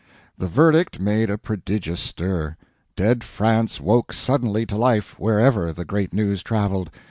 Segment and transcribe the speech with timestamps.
[0.35, 2.57] The verdict made a prodigious stir.
[2.95, 6.89] Dead France woke suddenly to life, wherever the great news traveled.